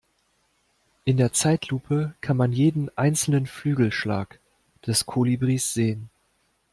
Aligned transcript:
In 1.05 1.17
der 1.17 1.31
Zeitlupe 1.31 2.15
kann 2.21 2.35
man 2.35 2.51
jeden 2.51 2.89
einzelnen 2.97 3.45
Flügelschlag 3.45 4.39
des 4.87 5.05
Kolibris 5.05 5.75
sehen. 5.75 6.09